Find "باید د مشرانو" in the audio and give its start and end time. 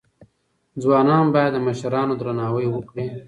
1.33-2.13